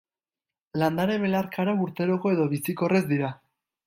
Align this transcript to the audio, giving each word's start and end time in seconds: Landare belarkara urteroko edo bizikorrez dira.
Landare 0.83 1.17
belarkara 1.23 1.75
urteroko 1.87 2.31
edo 2.37 2.47
bizikorrez 2.55 3.03
dira. 3.13 3.31